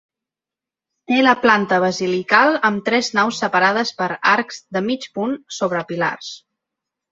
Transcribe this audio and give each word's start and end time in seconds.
Té 1.11 1.19
la 1.27 1.33
planta 1.43 1.79
basilical 1.83 2.57
amb 2.71 2.81
tres 2.89 3.11
naus 3.19 3.43
separades 3.45 3.93
per 4.01 4.09
arcs 4.33 4.61
de 4.79 4.85
mig 4.89 5.09
punt 5.21 5.39
sobre 5.61 5.87
pilars. 5.93 6.35